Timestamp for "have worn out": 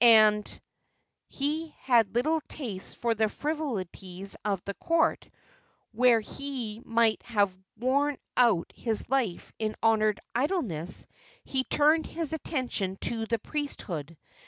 7.21-8.73